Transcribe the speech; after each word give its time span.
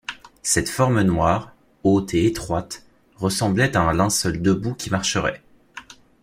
Cette 0.41 0.67
forme 0.69 1.03
noire, 1.03 1.53
haute 1.83 2.15
et 2.15 2.25
étroite, 2.25 2.83
ressemblait 3.17 3.77
à 3.77 3.81
un 3.81 3.93
linceul 3.93 4.41
debout 4.41 4.73
qui 4.73 4.89
marcherait. 4.89 5.43